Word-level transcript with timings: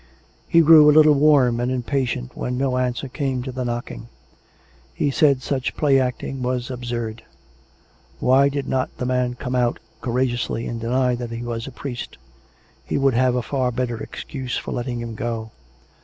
He 0.47 0.61
grew 0.61 0.89
a 0.89 0.95
little 0.95 1.13
warm 1.13 1.59
and 1.59 1.71
impatient 1.71 2.35
when 2.35 2.57
no 2.57 2.77
answer 2.79 3.07
came 3.07 3.43
to 3.43 3.51
the 3.51 3.63
knocking. 3.63 4.07
He 4.95 5.11
said 5.11 5.43
such 5.43 5.77
play 5.77 5.99
acting 5.99 6.41
was 6.41 6.71
ab 6.71 6.83
surd. 6.85 7.21
Why 8.19 8.49
did 8.49 8.67
not 8.67 8.89
the 8.97 9.05
man 9.05 9.35
come 9.35 9.53
out 9.53 9.77
courageously 10.01 10.65
and 10.65 10.81
deny 10.81 11.13
that 11.13 11.29
he 11.29 11.43
was 11.43 11.67
a 11.67 11.71
priest? 11.71 12.17
He 12.83 12.97
would 12.97 13.13
have 13.13 13.35
a 13.35 13.43
far 13.43 13.71
better 13.71 14.01
excuse 14.01 14.57
for 14.57 14.71
letting 14.71 15.01
him 15.01 15.13
go. 15.13 15.51